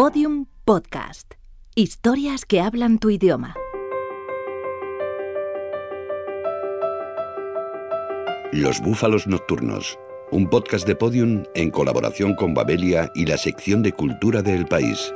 [0.00, 1.34] Podium Podcast.
[1.74, 3.56] Historias que hablan tu idioma.
[8.52, 9.98] Los Búfalos Nocturnos,
[10.30, 15.12] un podcast de Podium en colaboración con Babelia y la sección de cultura del país.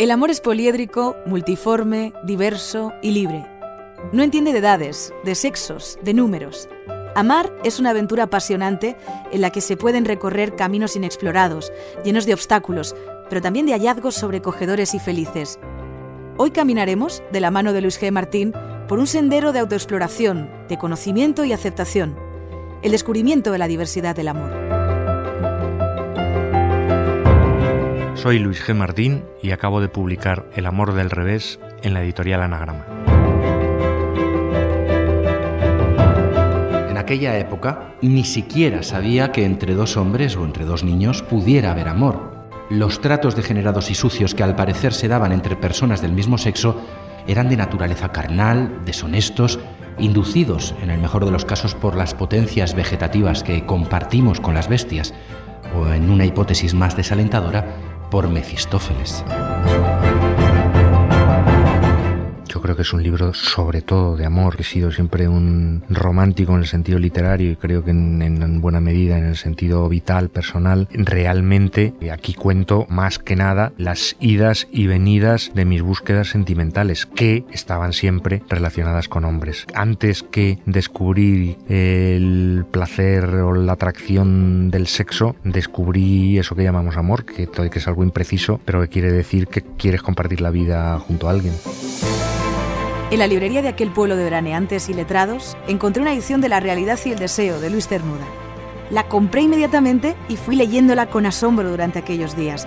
[0.00, 3.46] El amor es poliédrico, multiforme, diverso y libre.
[4.12, 6.68] No entiende de edades, de sexos, de números.
[7.14, 8.96] Amar es una aventura apasionante
[9.30, 11.72] en la que se pueden recorrer caminos inexplorados,
[12.04, 12.96] llenos de obstáculos,
[13.28, 15.60] pero también de hallazgos sobrecogedores y felices.
[16.36, 18.10] Hoy caminaremos, de la mano de Luis G.
[18.10, 18.52] Martín,
[18.88, 22.16] por un sendero de autoexploración, de conocimiento y aceptación,
[22.82, 24.50] el descubrimiento de la diversidad del amor.
[28.16, 28.74] Soy Luis G.
[28.74, 32.93] Martín y acabo de publicar El amor del revés en la editorial Anagrama.
[37.04, 41.88] Aquella época ni siquiera sabía que entre dos hombres o entre dos niños pudiera haber
[41.88, 42.48] amor.
[42.70, 46.80] Los tratos degenerados y sucios que al parecer se daban entre personas del mismo sexo
[47.26, 49.58] eran de naturaleza carnal, deshonestos,
[49.98, 54.68] inducidos, en el mejor de los casos, por las potencias vegetativas que compartimos con las
[54.68, 55.14] bestias,
[55.76, 57.66] o en una hipótesis más desalentadora,
[58.10, 59.24] por Mefistófeles.
[62.64, 64.56] Creo que es un libro sobre todo de amor.
[64.58, 68.80] He sido siempre un romántico en el sentido literario y creo que en, en, buena
[68.80, 70.88] medida en el sentido vital, personal.
[70.90, 77.44] Realmente aquí cuento más que nada las idas y venidas de mis búsquedas sentimentales que
[77.52, 79.66] estaban siempre relacionadas con hombres.
[79.74, 87.26] Antes que descubrir el placer o la atracción del sexo, descubrí eso que llamamos amor,
[87.26, 91.28] que, que es algo impreciso, pero que quiere decir que quieres compartir la vida junto
[91.28, 91.52] a alguien.
[93.10, 96.58] En la librería de aquel pueblo de veraneantes y letrados encontré una edición de La
[96.58, 98.24] realidad y el deseo de Luis Cernuda.
[98.90, 102.66] La compré inmediatamente y fui leyéndola con asombro durante aquellos días.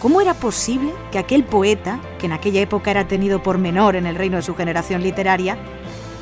[0.00, 4.06] ¿Cómo era posible que aquel poeta, que en aquella época era tenido por menor en
[4.06, 5.56] el reino de su generación literaria,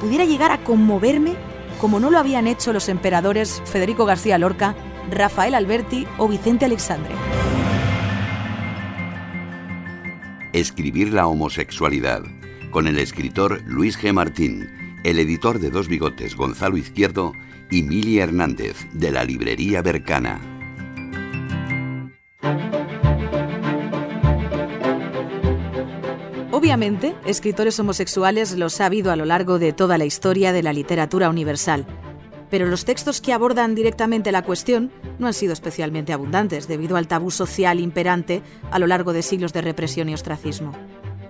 [0.01, 1.35] pudiera llegar a conmoverme
[1.81, 4.75] como no lo habían hecho los emperadores Federico García Lorca,
[5.11, 7.15] Rafael Alberti o Vicente Alexandre?
[10.53, 12.23] Escribir la homosexualidad
[12.73, 14.13] con el escritor Luis G.
[14.13, 14.69] Martín,
[15.05, 17.35] el editor de Dos Bigotes Gonzalo Izquierdo
[17.71, 20.41] y Mili Hernández de la librería Bercana.
[26.51, 30.73] Obviamente, escritores homosexuales los ha habido a lo largo de toda la historia de la
[30.73, 31.87] literatura universal,
[32.51, 37.09] pero los textos que abordan directamente la cuestión no han sido especialmente abundantes debido al
[37.09, 40.73] tabú social imperante a lo largo de siglos de represión y ostracismo.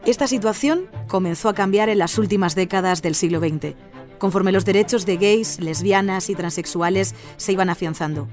[0.04, 3.76] Esta situación comenzó a cambiar en las últimas décadas del siglo XX,
[4.18, 8.28] conforme los derechos de gays, lesbianas y transexuales se iban afianzando.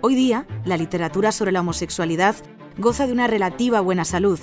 [0.00, 2.36] Hoy día, la literatura sobre la homosexualidad
[2.76, 4.38] goza de una relativa buena salud,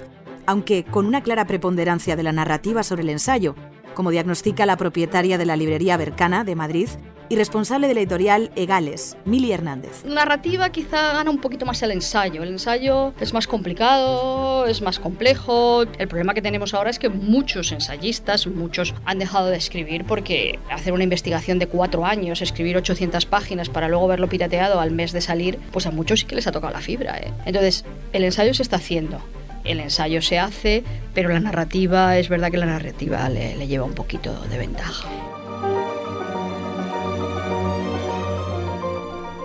[0.45, 3.55] aunque con una clara preponderancia de la narrativa sobre el ensayo,
[3.93, 6.89] como diagnostica la propietaria de la librería Bercana de Madrid,
[7.29, 10.05] y responsable de la editorial Egales, Mili Hernández.
[10.05, 12.43] Narrativa quizá gana un poquito más el ensayo.
[12.43, 15.83] El ensayo es más complicado, es más complejo.
[15.97, 20.59] El problema que tenemos ahora es que muchos ensayistas, muchos han dejado de escribir porque
[20.71, 25.11] hacer una investigación de cuatro años, escribir 800 páginas para luego verlo pirateado al mes
[25.11, 27.17] de salir, pues a muchos sí que les ha tocado la fibra.
[27.17, 27.31] ¿eh?
[27.45, 29.19] Entonces, el ensayo se está haciendo.
[29.63, 30.83] El ensayo se hace,
[31.15, 35.09] pero la narrativa, es verdad que la narrativa le, le lleva un poquito de ventaja.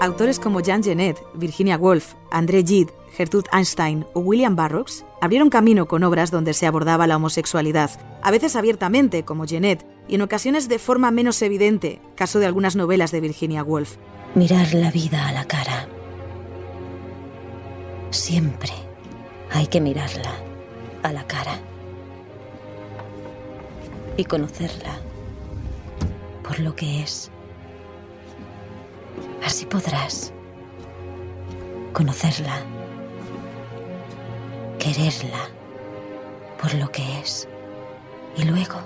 [0.01, 5.87] Autores como Jean Genet, Virginia Woolf, André Gide, Gertrude Einstein o William Burroughs abrieron camino
[5.89, 7.91] con obras donde se abordaba la homosexualidad,
[8.23, 12.77] a veces abiertamente, como Genet, y en ocasiones de forma menos evidente, caso de algunas
[12.77, 13.97] novelas de Virginia Woolf.
[14.35, 15.87] Mirar la vida a la cara.
[18.09, 18.73] Siempre
[19.51, 20.33] hay que mirarla
[21.03, 21.61] a la cara.
[24.17, 24.99] Y conocerla
[26.43, 27.31] por lo que es.
[29.45, 30.33] Así podrás
[31.93, 32.63] conocerla,
[34.79, 35.49] quererla
[36.61, 37.49] por lo que es
[38.37, 38.77] y luego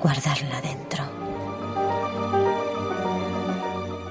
[0.00, 1.04] guardarla dentro.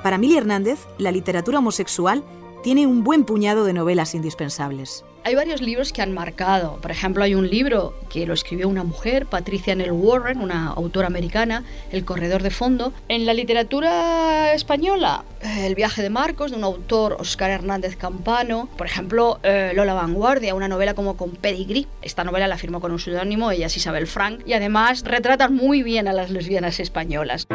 [0.03, 2.23] Para Mili Hernández, la literatura homosexual
[2.63, 5.05] tiene un buen puñado de novelas indispensables.
[5.25, 6.77] Hay varios libros que han marcado.
[6.81, 11.07] Por ejemplo, hay un libro que lo escribió una mujer, Patricia Nell Warren, una autora
[11.07, 12.93] americana, El corredor de fondo.
[13.07, 18.69] En la literatura española, El viaje de Marcos, de un autor, Oscar Hernández Campano.
[18.77, 21.87] Por ejemplo, eh, Lola Vanguardia, una novela como con pedigree.
[22.03, 25.81] Esta novela la firmó con un seudónimo, ella es Isabel Frank, y además retratan muy
[25.81, 27.47] bien a las lesbianas españolas.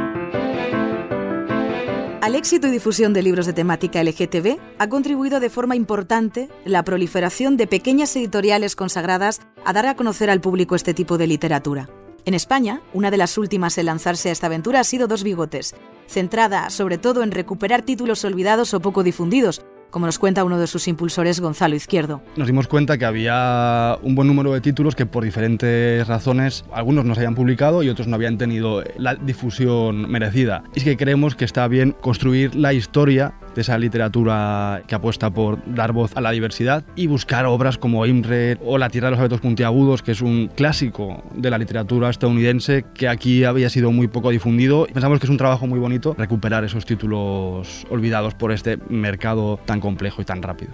[2.20, 6.84] Al éxito y difusión de libros de temática LGTB ha contribuido de forma importante la
[6.84, 11.88] proliferación de pequeñas editoriales consagradas a dar a conocer al público este tipo de literatura.
[12.26, 15.74] En España, una de las últimas en lanzarse a esta aventura ha sido Dos Bigotes,
[16.06, 20.66] centrada sobre todo en recuperar títulos olvidados o poco difundidos, como nos cuenta uno de
[20.66, 22.22] sus impulsores, Gonzalo Izquierdo.
[22.36, 27.04] Nos dimos cuenta que había un buen número de títulos que por diferentes razones algunos
[27.04, 30.62] no se habían publicado y otros no habían tenido la difusión merecida.
[30.74, 35.30] Y es que creemos que está bien construir la historia de esa literatura que apuesta
[35.30, 39.12] por dar voz a la diversidad y buscar obras como Imre o La Tierra de
[39.12, 43.92] los Abetos Puntiagudos, que es un clásico de la literatura estadounidense que aquí había sido
[43.92, 44.86] muy poco difundido.
[44.92, 49.80] Pensamos que es un trabajo muy bonito recuperar esos títulos olvidados por este mercado tan
[49.80, 50.72] complejo y tan rápido.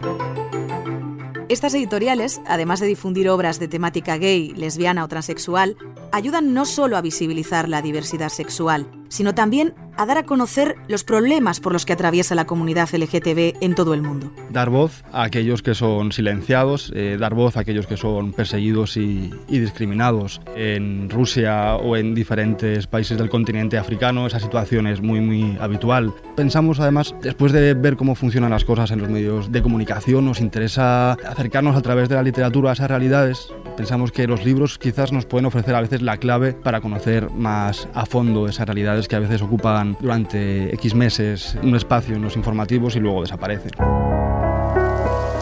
[1.49, 5.76] Estas editoriales, además de difundir obras de temática gay, lesbiana o transexual,
[6.11, 11.04] ayudan no solo a visibilizar la diversidad sexual, sino también a dar a conocer los
[11.04, 14.32] problemas por los que atraviesa la comunidad LGTB en todo el mundo.
[14.50, 18.96] Dar voz a aquellos que son silenciados, eh, dar voz a aquellos que son perseguidos
[18.96, 20.40] y, y, discriminados.
[20.54, 26.12] En Rusia o en diferentes países del continente africano esa situación es muy muy habitual.
[26.37, 30.40] Pensamos además, después de ver cómo funcionan las cosas en los medios de comunicación, nos
[30.40, 33.48] interesa acercarnos a través de la literatura a esas realidades.
[33.76, 37.88] Pensamos que los libros quizás nos pueden ofrecer a veces la clave para conocer más
[37.94, 42.36] a fondo esas realidades que a veces ocupan durante X meses un espacio en los
[42.36, 43.70] informativos y luego desaparecen.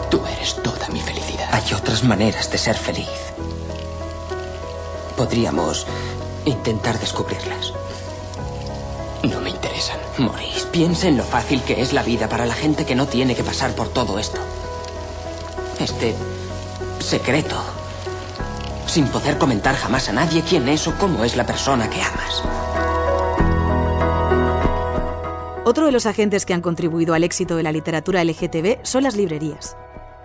[0.09, 1.49] Tú eres toda mi felicidad.
[1.51, 3.09] Hay otras maneras de ser feliz.
[5.17, 5.87] Podríamos
[6.45, 7.73] intentar descubrirlas.
[9.23, 9.97] No me interesan.
[10.17, 13.35] Maurice, piensa en lo fácil que es la vida para la gente que no tiene
[13.35, 14.39] que pasar por todo esto.
[15.79, 16.13] Este
[16.99, 17.55] secreto.
[18.87, 22.43] Sin poder comentar jamás a nadie quién es o cómo es la persona que amas.
[25.67, 29.15] Otro de los agentes que han contribuido al éxito de la literatura LGTB son las
[29.15, 29.75] librerías.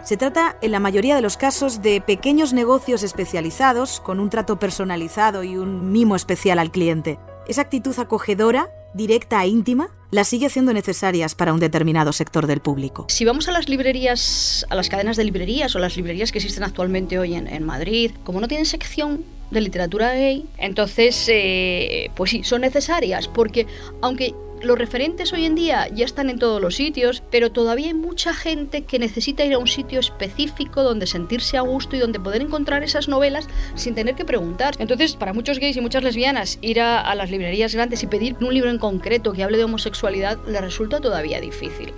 [0.04, 4.58] Se trata, en la mayoría de los casos, de pequeños negocios especializados con un trato
[4.58, 7.18] personalizado y un mimo especial al cliente.
[7.48, 12.60] Esa actitud acogedora, directa e íntima las sigue haciendo necesarias para un determinado sector del
[12.60, 13.06] público.
[13.08, 16.64] Si vamos a las librerías, a las cadenas de librerías o las librerías que existen
[16.64, 22.30] actualmente hoy en, en Madrid, como no tienen sección de literatura gay, entonces, eh, pues
[22.30, 23.66] sí, son necesarias, porque
[24.00, 27.94] aunque los referentes hoy en día ya están en todos los sitios, pero todavía hay
[27.94, 32.20] mucha gente que necesita ir a un sitio específico donde sentirse a gusto y donde
[32.20, 34.74] poder encontrar esas novelas sin tener que preguntar.
[34.78, 38.36] Entonces, para muchos gays y muchas lesbianas, ir a, a las librerías grandes y pedir
[38.40, 41.94] un libro en concreto que hable de homosexualidad les resulta todavía difícil.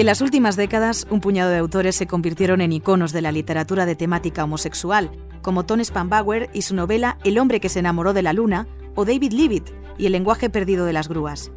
[0.00, 3.84] En las últimas décadas, un puñado de autores se convirtieron en iconos de la literatura
[3.84, 5.10] de temática homosexual,
[5.42, 9.04] como Tom Spanbauer y su novela El hombre que se enamoró de la luna, o
[9.04, 9.68] David Leavitt
[9.98, 11.52] y El lenguaje perdido de las grúas.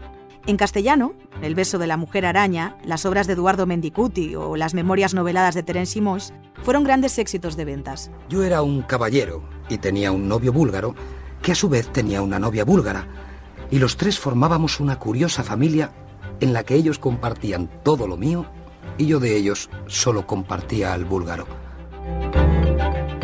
[0.46, 4.74] En castellano, El beso de la mujer araña, las obras de Eduardo Mendicuti o las
[4.74, 8.12] memorias noveladas de Terence Moix fueron grandes éxitos de ventas.
[8.28, 10.96] Yo era un caballero y tenía un novio búlgaro
[11.42, 13.08] que a su vez tenía una novia búlgara
[13.72, 15.94] y los tres formábamos una curiosa familia
[16.44, 18.46] en la que ellos compartían todo lo mío
[18.98, 21.48] y yo de ellos solo compartía al búlgaro.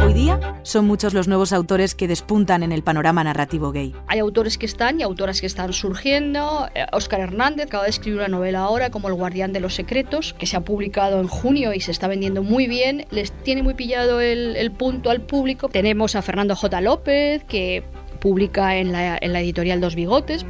[0.01, 3.93] Hoy día son muchos los nuevos autores que despuntan en el panorama narrativo gay.
[4.07, 6.69] Hay autores que están y autoras que están surgiendo.
[6.93, 10.45] Oscar Hernández acaba de escribir una novela ahora como El guardián de los secretos, que
[10.45, 13.05] se ha publicado en junio y se está vendiendo muy bien.
[13.11, 15.67] Les tiene muy pillado el, el punto al público.
[15.67, 16.79] Tenemos a Fernando J.
[16.79, 17.83] López, que
[18.21, 20.45] publica en la, en la editorial Dos Bigotes.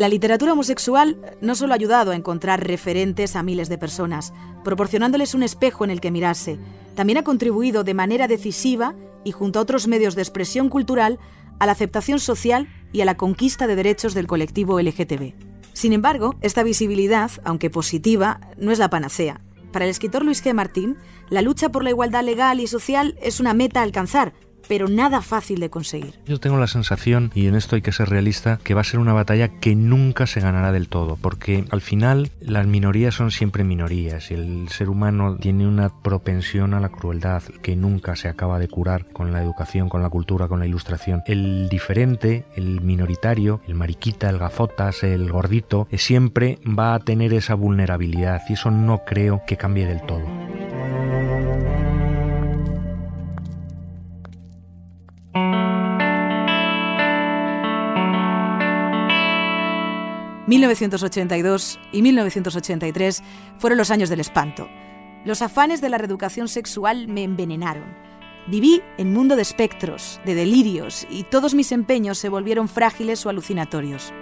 [0.00, 4.32] La literatura homosexual no solo ha ayudado a encontrar referentes a miles de personas,
[4.64, 6.58] proporcionándoles un espejo en el que mirarse,
[6.94, 11.18] también ha contribuido de manera decisiva y junto a otros medios de expresión cultural
[11.58, 15.34] a la aceptación social y a la conquista de derechos del colectivo LGTB.
[15.74, 19.42] Sin embargo, esta visibilidad, aunque positiva, no es la panacea.
[19.70, 20.54] Para el escritor Luis G.
[20.54, 20.96] Martín,
[21.28, 24.32] la lucha por la igualdad legal y social es una meta a alcanzar,
[24.70, 26.14] pero nada fácil de conseguir.
[26.26, 29.00] Yo tengo la sensación, y en esto hay que ser realista, que va a ser
[29.00, 33.64] una batalla que nunca se ganará del todo, porque al final las minorías son siempre
[33.64, 38.60] minorías y el ser humano tiene una propensión a la crueldad que nunca se acaba
[38.60, 41.24] de curar con la educación, con la cultura, con la ilustración.
[41.26, 47.54] El diferente, el minoritario, el mariquita, el gafotas, el gordito, siempre va a tener esa
[47.54, 51.69] vulnerabilidad y eso no creo que cambie del todo.
[60.50, 63.22] 1982 y 1983
[63.58, 64.68] fueron los años del espanto.
[65.24, 67.84] Los afanes de la reeducación sexual me envenenaron.
[68.48, 73.28] Viví en mundo de espectros, de delirios, y todos mis empeños se volvieron frágiles o
[73.28, 74.12] alucinatorios.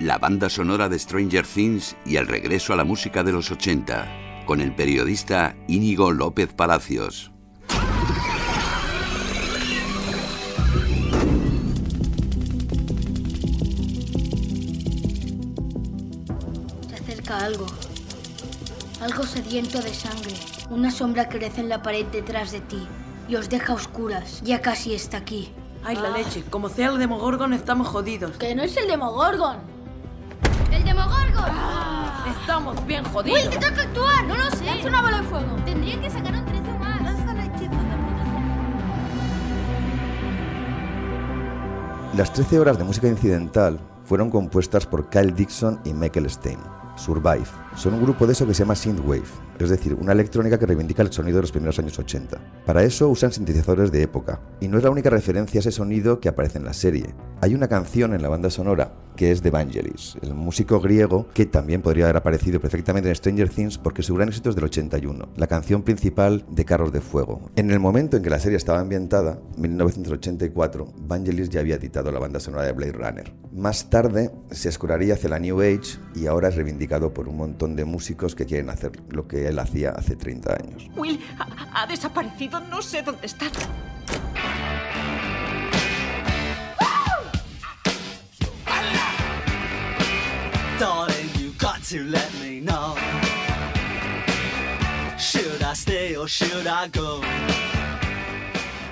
[0.00, 4.44] La banda sonora de Stranger Things y el regreso a la música de los 80,
[4.44, 7.33] con el periodista Íñigo López Palacios.
[19.04, 20.32] Algo sediento de sangre.
[20.70, 22.88] Una sombra crece en la pared detrás de ti
[23.28, 24.40] y os deja oscuras.
[24.42, 25.52] Ya casi está aquí.
[25.84, 26.42] Ay, la leche.
[26.48, 28.38] Como sea el Demogorgon, estamos jodidos.
[28.38, 29.58] Que no es el Demogorgon.
[30.72, 31.50] ¡El Demogorgon!
[32.40, 33.42] Estamos bien jodidos.
[33.44, 34.24] ¡Uy, te toca actuar!
[34.24, 34.64] No lo sé.
[34.64, 35.54] Lanza una bola de fuego.
[35.66, 37.02] Tendría que sacar un 13 más.
[37.02, 37.76] Lanza el hechizo
[42.12, 46.83] de Las 13 horas de música incidental fueron compuestas por Kyle Dixon y Michael Stein.
[46.96, 47.46] Survive.
[47.76, 49.24] Son un grupo de eso que se llama synthwave,
[49.58, 52.38] es decir, una electrónica que reivindica el sonido de los primeros años 80.
[52.66, 56.20] Para eso usan sintetizadores de época, y no es la única referencia a ese sonido
[56.20, 57.14] que aparece en la serie.
[57.40, 61.46] Hay una canción en la banda sonora que es de Vangelis, el músico griego que
[61.46, 65.28] también podría haber aparecido perfectamente en Stranger Things porque su gran éxito es del 81,
[65.36, 67.50] la canción principal de Carros de Fuego.
[67.56, 72.18] En el momento en que la serie estaba ambientada, 1984, Vangelis ya había editado la
[72.18, 73.32] banda sonora de Blade Runner.
[73.52, 77.76] Más tarde se escuraría hacia la New Age y ahora es reivindicado por un montón
[77.76, 80.90] de músicos que quieren hacer lo que él hacía hace 30 años.
[80.96, 83.46] Will ha, ha desaparecido, no sé dónde está.
[90.78, 92.96] Darling, you got to let me know.
[95.18, 97.20] Should I stay or should I go?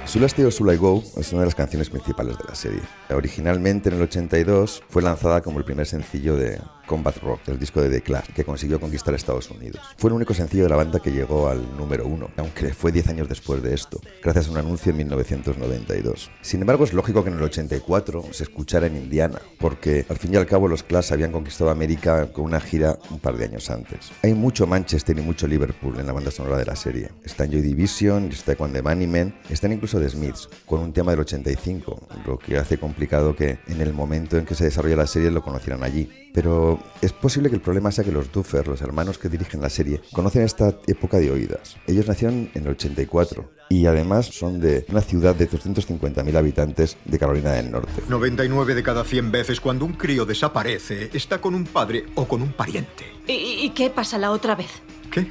[0.04, 2.80] Sula Stay or Should I Go es una de las canciones principales de la serie.
[3.10, 7.80] Originalmente en el 82 fue lanzada como el primer sencillo de Combat Rock, el disco
[7.80, 9.80] de The Clash, que consiguió conquistar Estados Unidos.
[9.96, 13.08] Fue el único sencillo de la banda que llegó al número uno, aunque fue 10
[13.08, 16.30] años después de esto, gracias a un anuncio en 1992.
[16.42, 20.34] Sin embargo, es lógico que en el 84 se escuchara en Indiana, porque al fin
[20.34, 23.70] y al cabo los Clash habían conquistado América con una gira un par de años
[23.70, 24.10] antes.
[24.22, 27.10] Hay mucho Manchester y mucho Liverpool en la banda sonora de la serie.
[27.24, 31.12] Está en Joy Division, está con The Moneymen, están incluso The Smiths, con un tema
[31.12, 35.06] del 85, lo que hace complicado que en el momento en que se desarrolla la
[35.06, 36.08] serie lo conocieran allí.
[36.34, 39.68] Pero es posible que el problema sea que los Duffer, los hermanos que dirigen la
[39.68, 41.76] serie, conocen esta época de oídas.
[41.86, 47.18] Ellos nacieron en el 84 y además son de una ciudad de 250.000 habitantes de
[47.18, 48.02] Carolina del Norte.
[48.08, 52.42] 99 de cada 100 veces cuando un crío desaparece está con un padre o con
[52.42, 53.04] un pariente.
[53.28, 54.70] ¿Y, y qué pasa la otra vez?
[55.10, 55.26] ¿Qué?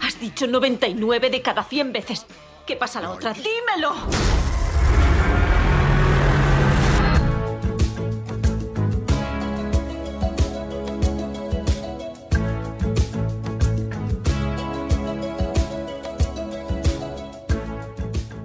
[0.00, 2.26] Has dicho 99 de cada 100 veces.
[2.68, 3.32] ¿Qué pasa la otra?
[3.32, 3.94] ¡Dímelo!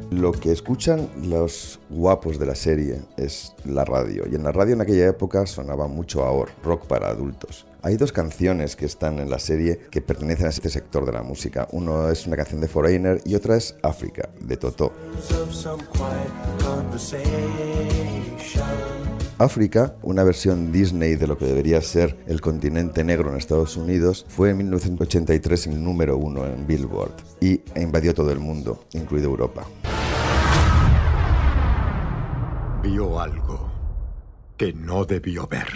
[0.10, 4.76] Lo que escuchan los guapos de la serie es la radio, y en la radio
[4.76, 7.66] en aquella época sonaba mucho AOR, rock para adultos.
[7.86, 11.22] Hay dos canciones que están en la serie que pertenecen a este sector de la
[11.22, 11.68] música.
[11.74, 14.94] Uno es una canción de Foreigner y otra es África, de Totó.
[19.38, 24.26] África, una versión Disney de lo que debería ser el continente negro en Estados Unidos,
[24.30, 27.12] fue en 1983 el número uno en Billboard
[27.42, 29.68] y invadió todo el mundo, incluido Europa.
[32.82, 33.70] Vio algo
[34.56, 35.68] que no debió ver.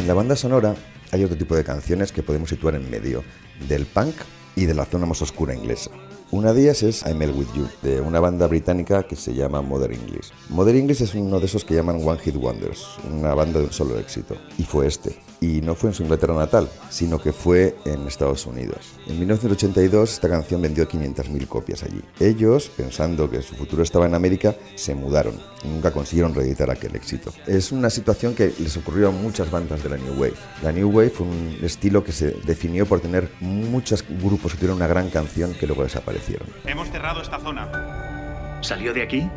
[0.00, 0.74] En la banda sonora
[1.12, 3.22] hay otro tipo de canciones que podemos situar en medio
[3.68, 4.14] del punk
[4.56, 5.90] y de la zona más oscura inglesa.
[6.30, 9.92] Una de ellas es I'm With You, de una banda británica que se llama Mother
[9.92, 10.32] English.
[10.48, 13.72] Mother English es uno de esos que llaman One Hit Wonders, una banda de un
[13.72, 14.38] solo éxito.
[14.56, 15.18] Y fue este.
[15.40, 18.92] Y no fue en su Inglaterra natal, sino que fue en Estados Unidos.
[19.06, 22.02] En 1982 esta canción vendió 500.000 copias allí.
[22.18, 26.94] Ellos, pensando que su futuro estaba en América, se mudaron y nunca consiguieron reeditar aquel
[26.94, 27.32] éxito.
[27.46, 30.34] Es una situación que les ocurrió a muchas bandas de la New Wave.
[30.62, 34.76] La New Wave fue un estilo que se definió por tener muchos grupos que tuvieron
[34.76, 36.48] una gran canción que luego desaparecieron.
[36.66, 38.60] Hemos cerrado esta zona.
[38.62, 39.28] ¿Salió de aquí?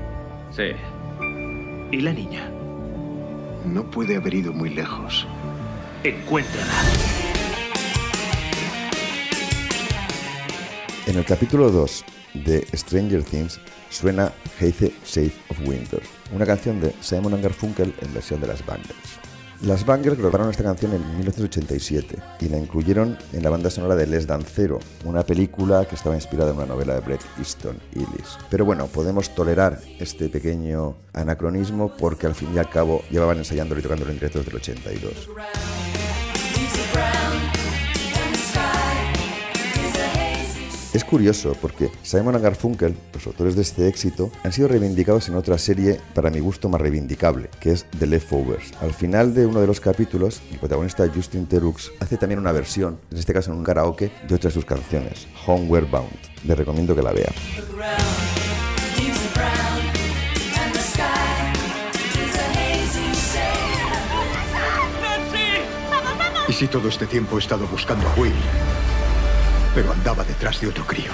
[0.52, 0.72] Sí.
[1.92, 2.50] ¿Y la niña?
[3.66, 5.26] No puede haber ido muy lejos.
[6.04, 6.74] Encuéntrala.
[11.08, 12.04] En el capítulo 2
[12.46, 16.02] de Stranger Things suena Heathe Safe of Winter,
[16.34, 19.24] una canción de Simon Garfunkel en versión de las Bangles.
[19.62, 24.06] Las Bangers grabaron esta canción en 1987 y la incluyeron en la banda sonora de
[24.06, 28.38] Les Dancero, una película que estaba inspirada en una novela de Bret Easton Ellis.
[28.50, 33.80] Pero bueno, podemos tolerar este pequeño anacronismo porque al fin y al cabo llevaban ensayándolo
[33.80, 35.30] y tocándolo en directo desde el 82.
[40.94, 45.58] Es curioso porque Simon Garfunkel, los autores de este éxito, han sido reivindicados en otra
[45.58, 48.74] serie para mi gusto más reivindicable, que es The Leftovers.
[48.80, 53.00] Al final de uno de los capítulos, el protagonista Justin Terux hace también una versión,
[53.10, 56.12] en este caso en un karaoke, de otra de sus canciones, Homeward Bound.
[56.46, 58.43] Les recomiendo que la vean.
[66.54, 68.32] ¿Y si todo este tiempo he estado buscando a Will?
[69.74, 71.10] pero andaba detrás de otro crío.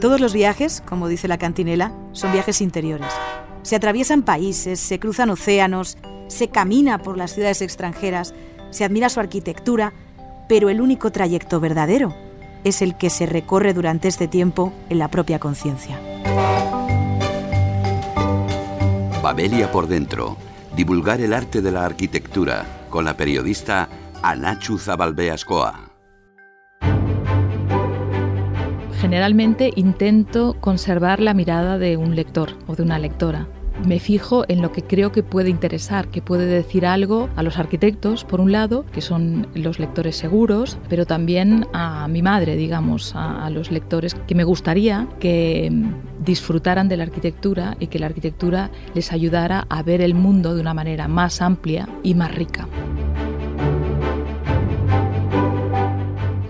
[0.00, 3.12] Todos los viajes, como dice la cantinela, son viajes interiores.
[3.62, 8.32] Se atraviesan países, se cruzan océanos, se camina por las ciudades extranjeras,
[8.70, 9.92] se admira su arquitectura,
[10.52, 12.14] pero el único trayecto verdadero
[12.62, 15.98] es el que se recorre durante este tiempo en la propia conciencia.
[19.22, 20.36] Babelia por dentro.
[20.76, 23.88] Divulgar el arte de la arquitectura con la periodista
[24.22, 25.90] Anachu Zabalbeascoa.
[29.00, 33.48] Generalmente intento conservar la mirada de un lector o de una lectora
[33.86, 37.58] me fijo en lo que creo que puede interesar, que puede decir algo a los
[37.58, 43.14] arquitectos, por un lado, que son los lectores seguros, pero también a mi madre, digamos,
[43.14, 48.06] a, los lectores que me gustaría que mm, disfrutaran de la arquitectura y que la
[48.06, 52.68] arquitectura les ayudara a ver el mundo de una manera más amplia y más rica.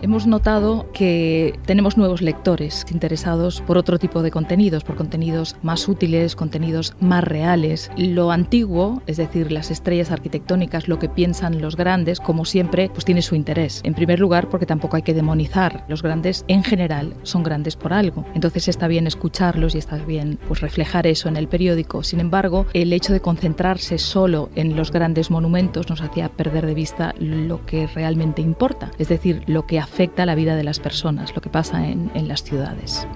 [0.02, 5.88] Hemos notado que tenemos nuevos lectores interesados por otro tipo de contenidos, por contenidos más
[5.88, 7.90] útiles, contenidos más reales.
[7.97, 13.04] Lo antiguo, es decir, las estrellas arquitectónicas, lo que piensan los grandes, como siempre, pues
[13.04, 13.80] tiene su interés.
[13.85, 15.85] En primer lugar, porque tampoco hay que demonizar.
[15.88, 18.25] Los grandes, en general, son grandes por algo.
[18.35, 22.03] Entonces está bien escucharlos y está bien pues, reflejar eso en el periódico.
[22.03, 26.74] Sin embargo, el hecho de concentrarse solo en los grandes monumentos nos hacía perder de
[26.74, 30.81] vista lo que realmente importa, es decir, lo que afecta afecta la vida de las
[30.81, 33.07] personas, lo que pasa en, en las ciudades.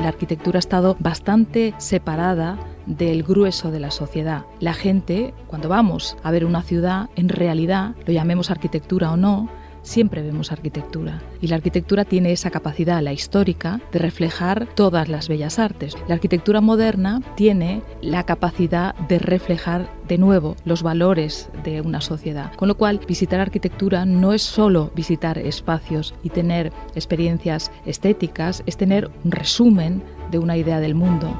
[0.00, 4.44] La arquitectura ha estado bastante separada del grueso de la sociedad.
[4.60, 9.48] La gente, cuando vamos a ver una ciudad, en realidad, lo llamemos arquitectura o no,
[9.82, 11.22] siempre vemos arquitectura.
[11.40, 15.96] Y la arquitectura tiene esa capacidad, la histórica, de reflejar todas las bellas artes.
[16.08, 22.52] La arquitectura moderna tiene la capacidad de reflejar de nuevo los valores de una sociedad.
[22.56, 28.76] Con lo cual, visitar arquitectura no es solo visitar espacios y tener experiencias estéticas, es
[28.76, 31.38] tener un resumen de una idea del mundo.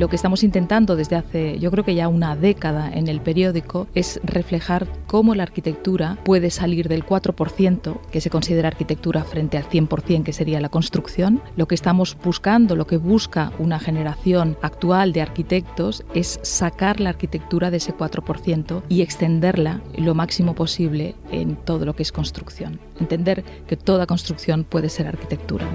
[0.00, 3.86] Lo que estamos intentando desde hace, yo creo que ya una década en el periódico,
[3.94, 9.68] es reflejar cómo la arquitectura puede salir del 4% que se considera arquitectura frente al
[9.68, 11.42] 100% que sería la construcción.
[11.54, 17.10] Lo que estamos buscando, lo que busca una generación actual de arquitectos es sacar la
[17.10, 22.80] arquitectura de ese 4% y extenderla lo máximo posible en todo lo que es construcción.
[23.00, 25.66] Entender que toda construcción puede ser arquitectura.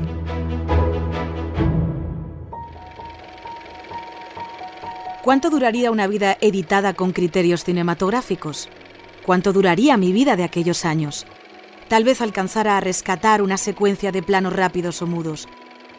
[5.25, 8.69] ¿Cuánto duraría una vida editada con criterios cinematográficos?
[9.25, 11.25] ¿Cuánto duraría mi vida de aquellos años?
[11.87, 15.47] Tal vez alcanzara a rescatar una secuencia de planos rápidos o mudos.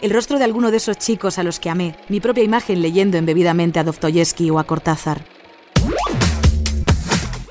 [0.00, 3.18] El rostro de alguno de esos chicos a los que amé, mi propia imagen leyendo
[3.18, 5.24] embebidamente a Dostoyevsky o a Cortázar.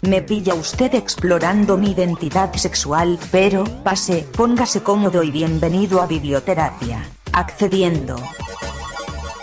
[0.02, 7.04] Me pilla usted explorando mi identidad sexual, pero, pase, póngase cómodo y bienvenido a Biblioterapia.
[7.34, 8.16] Accediendo.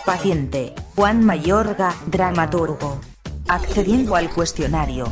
[0.06, 3.00] Paciente, Juan Mayorga, dramaturgo.
[3.48, 5.10] Accediendo al cuestionario.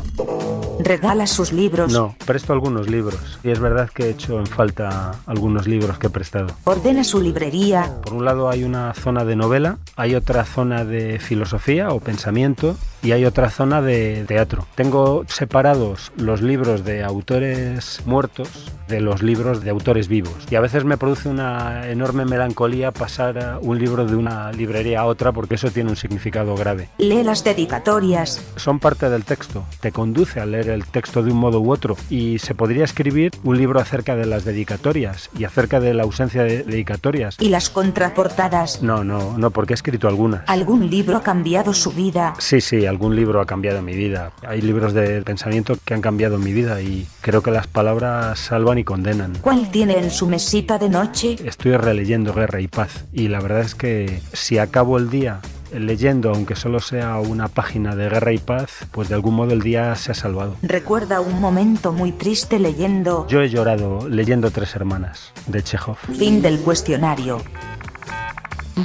[0.79, 1.91] ¿Regala sus libros?
[1.91, 3.39] No, presto algunos libros.
[3.43, 6.53] Y es verdad que he hecho en falta algunos libros que he prestado.
[6.65, 7.97] ¿Ordena su librería?
[8.03, 12.77] Por un lado hay una zona de novela, hay otra zona de filosofía o pensamiento
[13.01, 14.67] y hay otra zona de teatro.
[14.75, 20.35] Tengo separados los libros de autores muertos de los libros de autores vivos.
[20.51, 25.05] Y a veces me produce una enorme melancolía pasar un libro de una librería a
[25.05, 26.89] otra porque eso tiene un significado grave.
[26.99, 28.41] Lee las dedicatorias.
[28.57, 29.65] Son parte del texto.
[29.79, 31.95] Te conduce a leer el texto de un modo u otro.
[32.09, 36.43] Y se podría escribir un libro acerca de las dedicatorias y acerca de la ausencia
[36.43, 37.37] de dedicatorias.
[37.39, 38.83] ¿Y las contraportadas?
[38.83, 40.43] No, no, no, porque he escrito alguna.
[40.47, 42.33] ¿Algún libro ha cambiado su vida?
[42.39, 44.33] Sí, sí, algún libro ha cambiado mi vida.
[44.45, 48.77] Hay libros de pensamiento que han cambiado mi vida y creo que las palabras salvan
[48.81, 49.33] y condenan.
[49.41, 51.37] ¿Cuál tiene en su mesita de noche?
[51.45, 55.39] Estoy releyendo Guerra y Paz y la verdad es que si acabo el día
[55.73, 59.61] leyendo, aunque solo sea una página de Guerra y Paz, pues de algún modo el
[59.61, 60.55] día se ha salvado.
[60.61, 63.25] ¿Recuerda un momento muy triste leyendo?
[63.27, 65.97] Yo he llorado leyendo Tres Hermanas, de Chekhov.
[66.17, 67.41] Fin del cuestionario.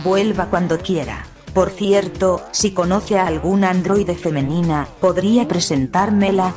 [0.04, 1.26] Vuelva cuando quiera.
[1.54, 6.54] Por cierto, si conoce a alguna androide femenina, ¿podría presentármela?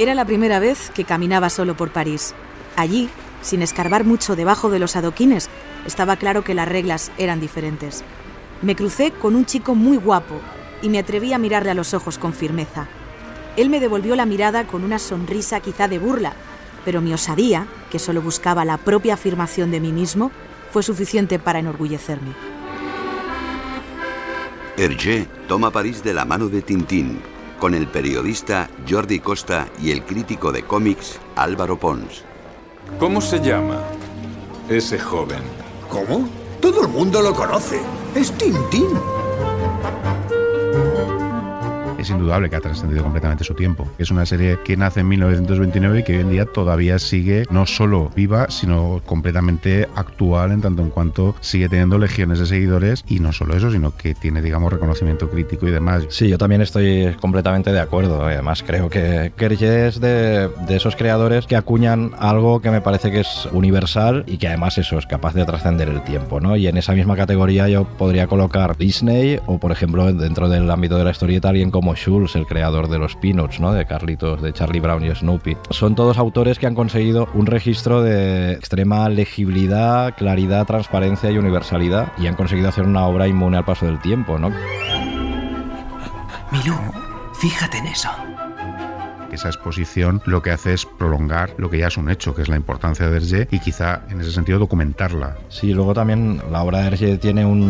[0.00, 2.34] Era la primera vez que caminaba solo por París.
[2.74, 3.10] Allí,
[3.42, 5.50] sin escarbar mucho debajo de los adoquines,
[5.84, 8.02] estaba claro que las reglas eran diferentes.
[8.62, 10.40] Me crucé con un chico muy guapo
[10.80, 12.88] y me atreví a mirarle a los ojos con firmeza.
[13.58, 16.32] Él me devolvió la mirada con una sonrisa quizá de burla,
[16.86, 20.30] pero mi osadía, que solo buscaba la propia afirmación de mí mismo,
[20.70, 22.32] fue suficiente para enorgullecerme.
[24.78, 27.20] Hergé toma París de la mano de Tintín,
[27.60, 32.24] con el periodista Jordi Costa y el crítico de cómics Álvaro Pons.
[32.98, 33.82] ¿Cómo se llama
[34.68, 35.42] ese joven?
[35.88, 36.28] ¿Cómo?
[36.60, 37.80] Todo el mundo lo conoce.
[38.14, 38.88] Es Tintín.
[42.00, 43.86] Es indudable que ha trascendido completamente su tiempo.
[43.98, 47.66] Es una serie que nace en 1929 y que hoy en día todavía sigue no
[47.66, 53.20] solo viva, sino completamente actual en tanto en cuanto sigue teniendo legiones de seguidores y
[53.20, 56.06] no solo eso, sino que tiene, digamos, reconocimiento crítico y demás.
[56.08, 58.24] Sí, yo también estoy completamente de acuerdo.
[58.24, 63.10] Además, creo que Kerje es de, de esos creadores que acuñan algo que me parece
[63.10, 66.56] que es universal y que además eso es capaz de trascender el tiempo, ¿no?
[66.56, 70.96] Y en esa misma categoría yo podría colocar Disney o, por ejemplo, dentro del ámbito
[70.96, 73.72] de la historieta, alguien como Schulz, el creador de los Peanuts, ¿no?
[73.72, 75.56] de Carlitos, de Charlie Brown y Snoopy.
[75.70, 82.12] Son todos autores que han conseguido un registro de extrema legibilidad, claridad, transparencia y universalidad
[82.18, 84.38] y han conseguido hacer una obra inmune al paso del tiempo.
[84.38, 84.50] ¿no?
[86.50, 86.74] Milú,
[87.34, 88.10] fíjate en eso
[89.36, 92.48] esa exposición lo que hace es prolongar lo que ya es un hecho, que es
[92.48, 95.36] la importancia de Hergé y quizá en ese sentido documentarla.
[95.48, 97.62] Sí, luego también la obra de Hergé tiene un,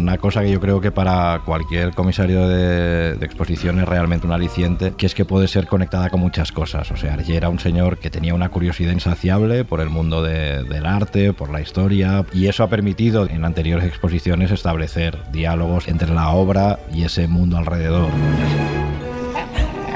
[0.00, 4.32] una cosa que yo creo que para cualquier comisario de, de, exposición es realmente un
[4.32, 6.90] aliciente, que es que puede ser conectada con muchas cosas.
[6.90, 10.64] O sea, Hergé era un señor que tenía una curiosidad insaciable por el mundo de,
[10.64, 16.12] del arte, por la historia, y eso ha permitido en anteriores exposiciones establecer diálogos entre
[16.12, 18.10] la obra y ese mundo alrededor.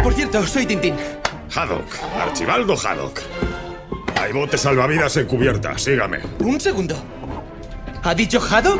[0.02, 0.94] Por cierto, soy Tintín.
[1.54, 1.86] Haddock,
[2.20, 3.20] Archibaldo Haddock.
[4.20, 6.20] Hay botes salvavidas en cubierta, sígame.
[6.40, 6.96] Un segundo.
[8.02, 8.78] ¿Ha dicho Haddock?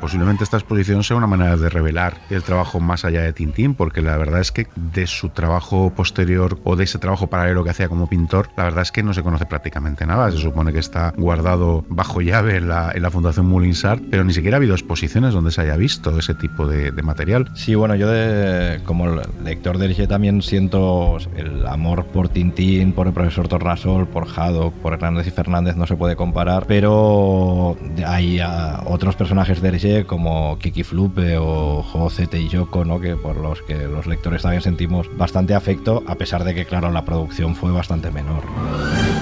[0.00, 4.02] Posiblemente esta exposición sea una manera de revelar el trabajo más allá de Tintín, porque
[4.02, 7.88] la verdad es que de su trabajo posterior o de ese trabajo paralelo que hacía
[7.88, 10.30] como pintor, la verdad es que no se conoce prácticamente nada.
[10.30, 14.32] Se supone que está guardado bajo llave en la, en la Fundación Moulinsart, pero ni
[14.32, 17.50] siquiera ha habido exposiciones donde se haya visto ese tipo de, material.
[17.54, 19.06] Sí, bueno, yo de, como
[19.44, 24.74] lector de Hergé también siento el amor por Tintín, por el profesor Tornasol, por Haddock,
[24.74, 28.40] por Hernández y Fernández, no se puede comparar, pero hay
[28.84, 29.68] otros personajes de
[30.06, 33.00] Como Kiki Flupe o Josete y Yoko, ¿no?
[33.00, 36.90] que por los que los lectores también sentimos bastante afecto, a pesar de que, claro,
[36.90, 38.42] la producción fue bastante menor.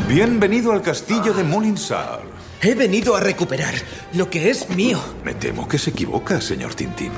[0.08, 2.22] Bienvenido al castillo de Molinsar.
[2.60, 3.74] He venido a recuperar
[4.14, 4.98] lo que es mío.
[5.24, 7.12] Me temo que se equivoca, señor Tintín.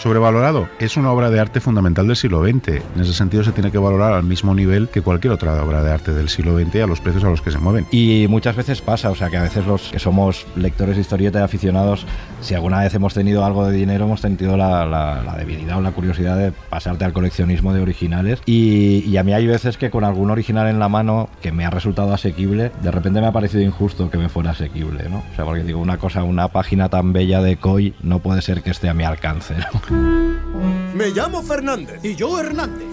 [0.00, 0.66] Sobrevalorado.
[0.78, 2.68] Es una obra de arte fundamental del siglo XX.
[2.68, 5.92] En ese sentido se tiene que valorar al mismo nivel que cualquier otra obra de
[5.92, 7.86] arte del siglo XX a los precios a los que se mueven.
[7.90, 11.40] Y muchas veces pasa, o sea que a veces los que somos lectores de historieta
[11.40, 12.06] y aficionados,
[12.40, 16.38] si alguna vez hemos tenido algo de dinero, hemos tenido la, debilidad o la curiosidad
[16.38, 18.40] de pasarte al coleccionismo de originales.
[18.46, 21.66] Y, y, a mí hay veces que con algún original en la mano que me
[21.66, 25.18] ha resultado asequible, de repente me ha parecido injusto que me fuera asequible, ¿no?
[25.18, 28.62] O sea, porque digo, una cosa, una página tan bella de Koi no puede ser
[28.62, 29.89] que esté a mi alcance, ¿no?
[29.90, 32.00] Me llamo Fernández.
[32.02, 32.88] Y yo Hernández.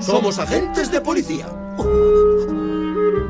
[0.00, 1.46] Somos agentes de policía.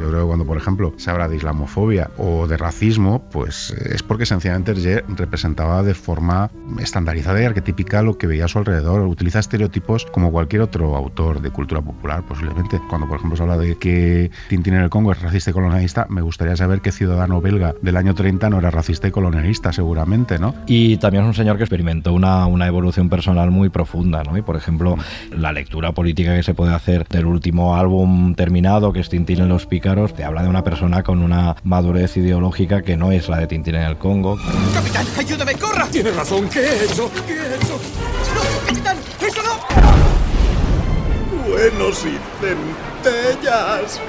[0.01, 4.03] Yo creo que cuando, por ejemplo, se habla de islamofobia o de racismo, pues es
[4.03, 4.75] porque sencillamente
[5.17, 9.03] representaba de forma estandarizada y arquetípica lo que veía a su alrededor.
[9.03, 12.81] Utiliza estereotipos como cualquier otro autor de cultura popular, posiblemente.
[12.89, 16.07] Cuando, por ejemplo, se habla de que Tintín en el Congo es racista y colonialista,
[16.09, 20.39] me gustaría saber qué ciudadano belga del año 30 no era racista y colonialista, seguramente,
[20.39, 20.55] ¿no?
[20.67, 24.37] Y también es un señor que experimentó una, una evolución personal muy profunda, ¿no?
[24.37, 24.97] Y, por ejemplo,
[25.31, 29.49] la lectura política que se puede hacer del último álbum terminado, que es Tintín en
[29.49, 33.29] los Pícaros, libros, te habla de una persona con una madurez ideológica que no es
[33.29, 34.39] la de Tintín en el Congo.
[34.75, 35.87] ¡Capitán, ayúdame, corra!
[35.87, 37.11] Tienes razón, ¿qué he hecho?
[37.27, 37.81] ¿Qué he hecho?
[38.35, 38.97] ¡No, capitán!
[39.21, 39.61] ¡Eso no!
[41.49, 42.19] Buenos y
[43.03, 44.01] centellas.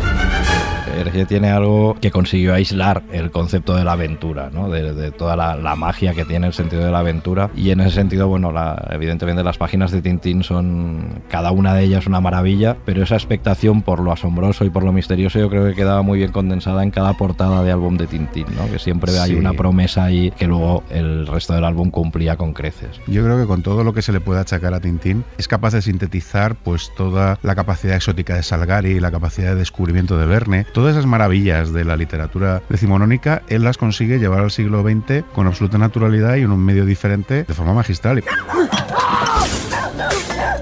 [0.97, 4.69] Hergé tiene algo que consiguió aislar el concepto de la aventura, ¿no?
[4.69, 7.49] de, de toda la, la, magia que tiene el sentido de la aventura.
[7.55, 11.83] Y en ese sentido, bueno, la, evidentemente las páginas de Tintín son, cada una de
[11.83, 15.65] ellas una maravilla, pero esa expectación por lo asombroso y por lo misterioso yo creo
[15.67, 18.69] que quedaba muy bien condensada en cada portada de álbum de Tintín, ¿no?
[18.69, 19.17] que siempre sí.
[19.17, 23.01] hay una promesa ahí que luego el resto del álbum cumplía con creces.
[23.07, 25.73] Yo creo que con todo lo que se le puede achacar a Tintín, es capaz
[25.73, 28.43] de sintetizar pues toda la capacidad exótica de
[28.83, 33.77] La capacidad de descubrimiento de Verne, todas esas maravillas de la literatura decimonónica, él las
[33.77, 37.73] consigue llevar al siglo XX con absoluta naturalidad y en un medio diferente de forma
[37.73, 38.21] magistral.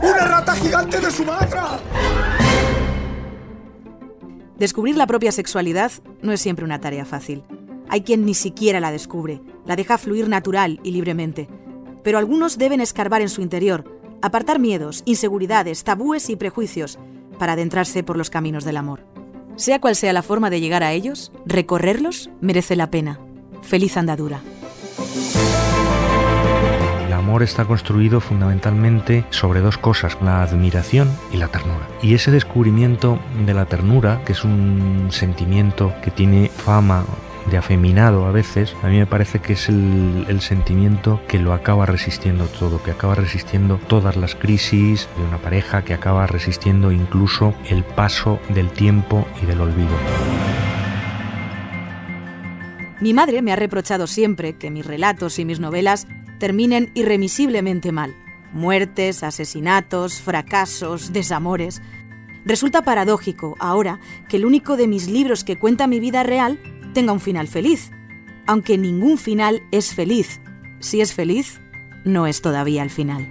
[0.03, 1.79] ¡Una rata gigante de Sumatra!
[4.59, 7.43] Descubrir la propia sexualidad no es siempre una tarea fácil.
[7.89, 11.49] Hay quien ni siquiera la descubre, la deja fluir natural y libremente.
[12.03, 13.83] Pero algunos deben escarbar en su interior,
[14.21, 16.99] apartar miedos, inseguridades, tabúes y prejuicios
[17.41, 18.99] para adentrarse por los caminos del amor.
[19.55, 23.19] Sea cual sea la forma de llegar a ellos, recorrerlos merece la pena.
[23.63, 24.41] Feliz andadura.
[27.03, 31.87] El amor está construido fundamentalmente sobre dos cosas, la admiración y la ternura.
[32.03, 37.05] Y ese descubrimiento de la ternura, que es un sentimiento que tiene fama
[37.51, 41.53] de afeminado a veces, a mí me parece que es el, el, sentimiento que lo
[41.53, 46.91] acaba resistiendo todo, que acaba resistiendo todas las crisis de una pareja, que acaba resistiendo
[46.91, 49.91] incluso el paso del tiempo y del olvido.
[53.01, 58.15] Mi madre me ha reprochado siempre que mis relatos y mis novelas terminen irremisiblemente mal.
[58.53, 61.81] Muertes, asesinatos, fracasos, desamores.
[62.45, 66.59] Resulta paradójico ahora que el único de mis libros que cuenta mi vida real
[66.93, 67.91] tenga un final feliz,
[68.47, 70.41] aunque ningún final es feliz.
[70.79, 71.59] Si es feliz,
[72.05, 73.27] no es todavía el final.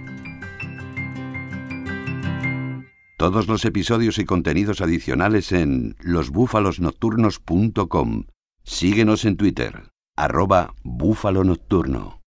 [3.17, 8.23] Todos los episodios y contenidos adicionales en losbúfalosnocturnos.com.
[8.63, 12.20] Síguenos en Twitter, arroba búfalo nocturno.